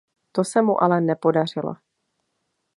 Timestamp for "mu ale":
0.61-1.01